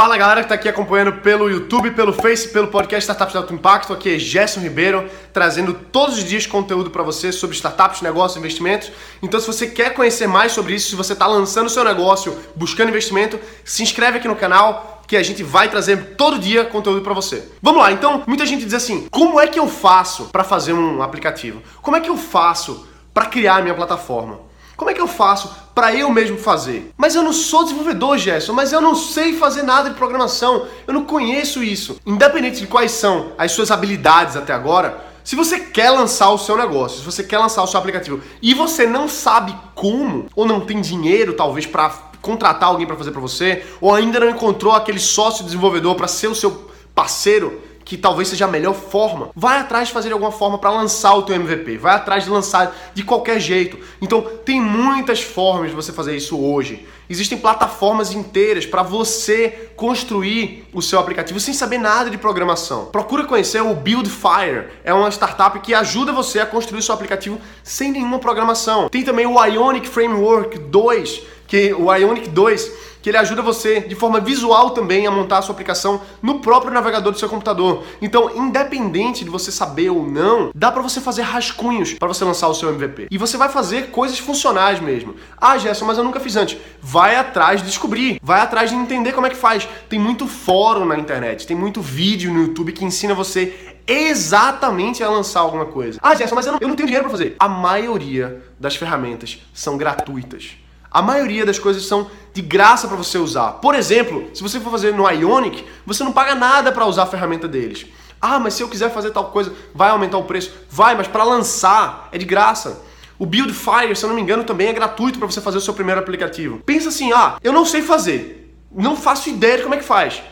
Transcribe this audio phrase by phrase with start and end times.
[0.00, 3.52] Fala galera que está aqui acompanhando pelo YouTube, pelo Face, pelo podcast Startups de Alto
[3.52, 3.92] Impacto.
[3.92, 8.90] Aqui é Gerson Ribeiro, trazendo todos os dias conteúdo para você sobre startups, negócios, investimentos.
[9.22, 12.88] Então, se você quer conhecer mais sobre isso, se você está lançando seu negócio, buscando
[12.88, 17.12] investimento, se inscreve aqui no canal que a gente vai trazer todo dia conteúdo para
[17.12, 17.46] você.
[17.60, 21.02] Vamos lá, então, muita gente diz assim: como é que eu faço para fazer um
[21.02, 21.60] aplicativo?
[21.82, 24.48] Como é que eu faço para criar a minha plataforma?
[24.80, 26.90] Como é que eu faço para eu mesmo fazer?
[26.96, 30.66] Mas eu não sou desenvolvedor, Gerson, mas eu não sei fazer nada de programação.
[30.86, 32.00] Eu não conheço isso.
[32.06, 36.56] Independente de quais são as suas habilidades até agora, se você quer lançar o seu
[36.56, 40.60] negócio, se você quer lançar o seu aplicativo e você não sabe como ou não
[40.60, 41.90] tem dinheiro talvez para
[42.22, 46.28] contratar alguém para fazer para você, ou ainda não encontrou aquele sócio desenvolvedor para ser
[46.28, 47.60] o seu parceiro,
[47.90, 51.22] que talvez seja a melhor forma, vai atrás de fazer alguma forma para lançar o
[51.22, 53.76] teu MVP, vai atrás de lançar de qualquer jeito.
[54.00, 56.86] Então, tem muitas formas de você fazer isso hoje.
[57.10, 62.84] Existem plataformas inteiras para você construir o seu aplicativo sem saber nada de programação.
[62.86, 67.90] Procura conhecer o Buildfire, é uma startup que ajuda você a construir seu aplicativo sem
[67.90, 68.88] nenhuma programação.
[68.88, 73.94] Tem também o Ionic Framework 2, que o Ionic 2 que ele ajuda você de
[73.94, 77.84] forma visual também a montar a sua aplicação no próprio navegador do seu computador.
[78.00, 82.48] Então, independente de você saber ou não, dá para você fazer rascunhos para você lançar
[82.48, 83.08] o seu MVP.
[83.10, 85.14] E você vai fazer coisas funcionais mesmo.
[85.36, 86.58] Ah, Gerson, mas eu nunca fiz antes.
[86.80, 89.68] Vai atrás de descobrir, vai atrás de entender como é que faz.
[89.88, 95.08] Tem muito fórum na internet, tem muito vídeo no YouTube que ensina você exatamente a
[95.08, 95.98] lançar alguma coisa.
[96.02, 97.36] Ah, Gerson, mas eu não, eu não tenho dinheiro para fazer.
[97.38, 100.52] A maioria das ferramentas são gratuitas.
[100.90, 103.52] A maioria das coisas são de graça para você usar.
[103.54, 107.06] Por exemplo, se você for fazer no Ionic, você não paga nada para usar a
[107.06, 107.86] ferramenta deles.
[108.20, 110.52] Ah, mas se eu quiser fazer tal coisa, vai aumentar o preço?
[110.68, 112.82] Vai, mas para lançar é de graça.
[113.20, 115.74] O Buildfire, se eu não me engano, também é gratuito para você fazer o seu
[115.74, 116.62] primeiro aplicativo.
[116.64, 120.22] Pensa assim, ah, eu não sei fazer, não faço ideia de como é que faz.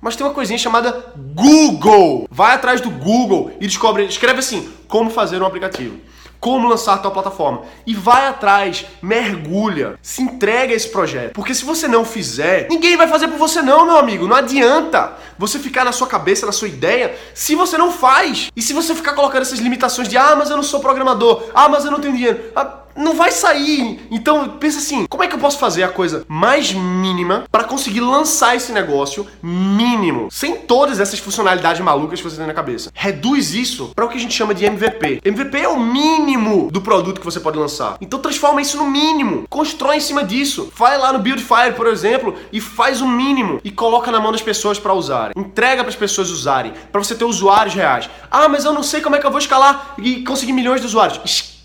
[0.00, 2.28] Mas tem uma coisinha chamada Google.
[2.30, 5.98] Vai atrás do Google e descobre, escreve assim, como fazer um aplicativo
[6.40, 7.62] como lançar a tua plataforma.
[7.86, 11.32] E vai atrás, mergulha, se entrega a esse projeto.
[11.32, 14.26] Porque se você não fizer, ninguém vai fazer por você não, meu amigo.
[14.26, 18.50] Não adianta você ficar na sua cabeça, na sua ideia, se você não faz.
[18.54, 21.68] E se você ficar colocando essas limitações de ah, mas eu não sou programador, ah,
[21.68, 22.52] mas eu não tenho dinheiro.
[22.54, 24.00] Ah, não vai sair.
[24.10, 28.00] Então pensa assim, como é que eu posso fazer a coisa mais mínima para conseguir
[28.00, 32.90] lançar esse negócio mínimo, sem todas essas funcionalidades malucas que você tem na cabeça?
[32.92, 35.20] Reduz isso para o que a gente chama de MVP.
[35.24, 37.96] MVP é o mínimo do produto que você pode lançar.
[38.00, 40.72] Então transforma isso no mínimo, constrói em cima disso.
[40.76, 44.42] Vai lá no Buildfire, por exemplo, e faz o mínimo e coloca na mão das
[44.42, 45.32] pessoas para usarem.
[45.36, 48.10] Entrega para as pessoas usarem, para você ter usuários reais.
[48.30, 50.86] Ah, mas eu não sei como é que eu vou escalar e conseguir milhões de
[50.86, 51.20] usuários.
[51.24, 51.57] Esquece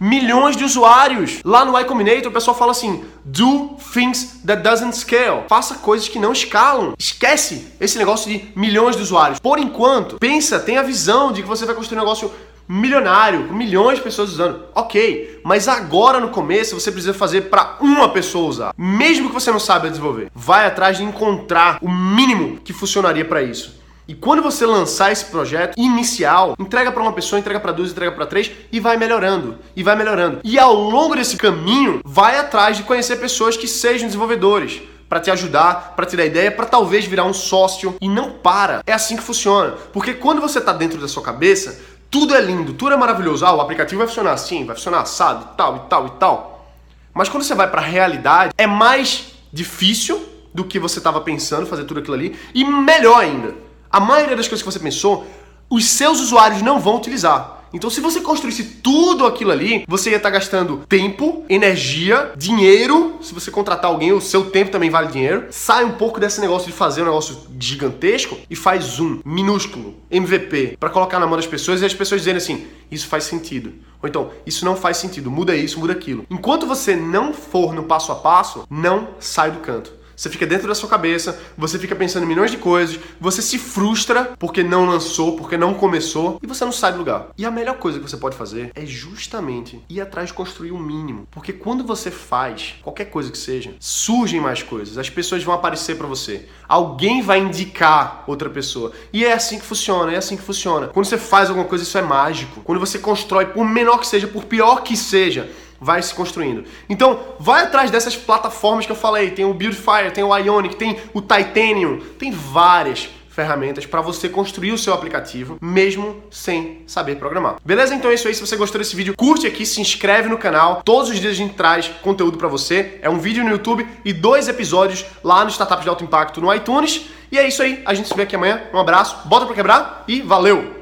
[0.00, 1.40] milhões de usuários.
[1.44, 5.44] Lá no Y Combinator o pessoal fala assim: do things that doesn't scale.
[5.48, 6.94] Faça coisas que não escalam.
[6.98, 9.38] Esquece esse negócio de milhões de usuários.
[9.38, 12.30] Por enquanto, pensa, tenha a visão de que você vai construir um negócio
[12.70, 14.62] milionário, com milhões de pessoas usando.
[14.74, 18.74] Ok, mas agora no começo você precisa fazer para uma pessoa usar.
[18.78, 23.42] Mesmo que você não saiba desenvolver, vai atrás de encontrar o mínimo que funcionaria para
[23.42, 23.79] isso.
[24.10, 28.10] E quando você lançar esse projeto inicial, entrega para uma pessoa, entrega para duas, entrega
[28.10, 30.40] para três e vai melhorando, e vai melhorando.
[30.42, 35.30] E ao longo desse caminho, vai atrás de conhecer pessoas que sejam desenvolvedores para te
[35.30, 38.82] ajudar, para te dar ideia, para talvez virar um sócio e não para.
[38.84, 39.76] É assim que funciona.
[39.92, 43.46] Porque quando você está dentro da sua cabeça, tudo é lindo, tudo é maravilhoso.
[43.46, 46.74] Ah, o aplicativo vai funcionar assim, vai funcionar assado tal e tal e tal.
[47.14, 50.20] Mas quando você vai para a realidade, é mais difícil
[50.52, 54.46] do que você estava pensando fazer tudo aquilo ali e melhor ainda a maioria das
[54.46, 55.26] coisas que você pensou,
[55.68, 57.60] os seus usuários não vão utilizar.
[57.72, 63.18] Então, se você construísse tudo aquilo ali, você ia estar gastando tempo, energia, dinheiro.
[63.22, 65.46] Se você contratar alguém, o seu tempo também vale dinheiro.
[65.50, 70.76] Sai um pouco desse negócio de fazer um negócio gigantesco e faz um minúsculo MVP
[70.80, 73.72] para colocar na mão das pessoas e as pessoas dizendo assim: isso faz sentido.
[74.02, 76.26] Ou então, isso não faz sentido, muda isso, muda aquilo.
[76.28, 79.99] Enquanto você não for no passo a passo, não sai do canto.
[80.20, 83.58] Você fica dentro da sua cabeça, você fica pensando em milhões de coisas, você se
[83.58, 87.28] frustra porque não lançou, porque não começou e você não sai do lugar.
[87.38, 90.76] E a melhor coisa que você pode fazer é justamente ir atrás de construir o
[90.76, 95.42] um mínimo, porque quando você faz qualquer coisa que seja, surgem mais coisas, as pessoas
[95.42, 96.46] vão aparecer para você.
[96.68, 98.92] Alguém vai indicar outra pessoa.
[99.14, 100.88] E é assim que funciona, é assim que funciona.
[100.88, 102.60] Quando você faz alguma coisa, isso é mágico.
[102.60, 105.50] Quando você constrói, por menor que seja, por pior que seja,
[105.80, 106.64] vai se construindo.
[106.88, 109.30] Então, vai atrás dessas plataformas que eu falei.
[109.30, 114.72] Tem o Buildfire, tem o Ionic, tem o Titanium, tem várias ferramentas para você construir
[114.72, 117.56] o seu aplicativo, mesmo sem saber programar.
[117.64, 117.94] Beleza?
[117.94, 118.34] Então é isso aí.
[118.34, 120.82] Se você gostou desse vídeo, curte aqui, se inscreve no canal.
[120.84, 122.98] Todos os dias a gente traz conteúdo para você.
[123.00, 126.52] É um vídeo no YouTube e dois episódios lá no Startups de Alto Impacto no
[126.52, 127.06] iTunes.
[127.32, 127.82] E é isso aí.
[127.86, 128.62] A gente se vê aqui amanhã.
[128.74, 130.79] Um abraço, bota para quebrar e valeu!